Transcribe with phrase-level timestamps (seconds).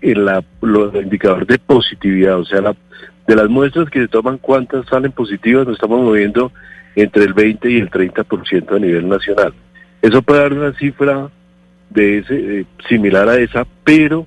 [0.00, 2.76] El la, lo, el indicador de positividad, o sea, la,
[3.26, 5.66] de las muestras que se toman, ¿cuántas salen positivas?
[5.66, 6.52] Nos estamos moviendo
[6.96, 9.54] entre el 20 y el 30% a nivel nacional.
[10.02, 11.30] Eso puede dar una cifra
[11.90, 14.26] de ese, eh, similar a esa, pero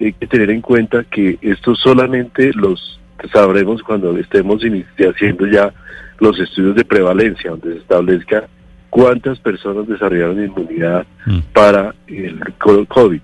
[0.00, 3.00] hay que tener en cuenta que esto solamente los
[3.32, 5.72] sabremos cuando estemos haciendo ya
[6.20, 8.48] los estudios de prevalencia, donde se establezca
[8.90, 11.38] cuántas personas desarrollaron inmunidad mm.
[11.52, 12.40] para el
[12.88, 13.20] COVID.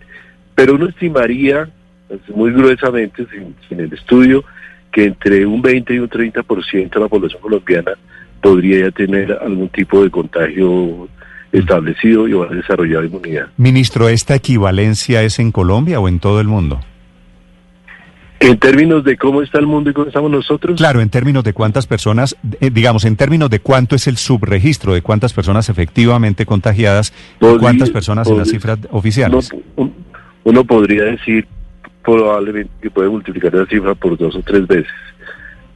[0.54, 1.68] Pero uno estimaría,
[2.34, 3.26] muy gruesamente,
[3.68, 4.44] sin, el estudio,
[4.92, 7.92] que entre un 20 y un 30% de la población colombiana
[8.40, 11.08] podría ya tener algún tipo de contagio
[11.52, 13.46] establecido y va a desarrollar inmunidad.
[13.56, 16.80] Ministro, ¿esta equivalencia es en Colombia o en todo el mundo?
[18.40, 20.76] En términos de cómo está el mundo y cómo estamos nosotros.
[20.76, 24.92] Claro, en términos de cuántas personas, eh, digamos, en términos de cuánto es el subregistro,
[24.92, 29.50] de cuántas personas efectivamente contagiadas, y cuántas personas en las cifras oficiales.
[30.44, 31.46] Uno, podría decir
[32.04, 34.92] probablemente que puede multiplicar esa cifra por dos o tres veces,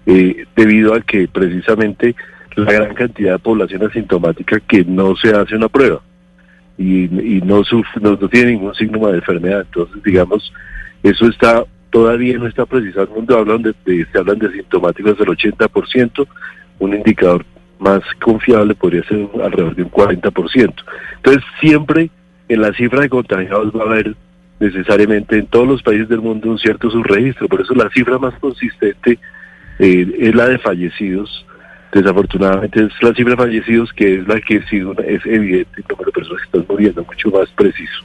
[0.06, 2.14] eh, debido a que precisamente
[2.56, 6.00] la gran cantidad de población asintomática que no se hace una prueba
[6.78, 9.62] y, no, sufre, no, tiene ningún signo de enfermedad.
[9.62, 10.52] Entonces, digamos,
[11.02, 13.08] eso está todavía no está precisado.
[13.08, 13.74] Mundo hablan de,
[14.12, 16.26] se hablan de asintomáticos del 80%,
[16.78, 17.44] un indicador
[17.78, 20.74] más confiable podría ser alrededor de un 40%.
[21.16, 22.10] Entonces, siempre
[22.48, 24.14] en la cifra de contagiados va a haber
[24.60, 28.34] necesariamente en todos los países del mundo un cierto subregistro, por eso la cifra más
[28.40, 29.18] consistente
[29.78, 31.46] eh, es la de fallecidos,
[31.92, 36.12] Desafortunadamente es la cifra de fallecidos que es la que es evidente, el número de
[36.12, 38.04] personas que están muriendo mucho más preciso.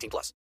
[0.01, 0.29] 18 plus.